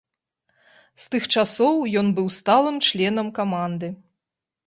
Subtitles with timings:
[1.01, 3.87] З тых часоў ён быў сталым членам каманды.